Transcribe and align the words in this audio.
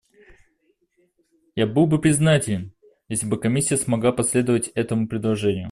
Я 1.53 1.67
был 1.67 1.85
бы 1.85 2.01
признателен, 2.01 2.73
если 3.07 3.27
бы 3.27 3.39
Комиссия 3.39 3.77
смогла 3.77 4.11
последовать 4.11 4.69
этому 4.69 5.07
предложению. 5.07 5.59